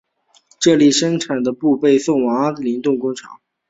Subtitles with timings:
[0.59, 3.39] 这里生产的布被送往阿灵顿工厂。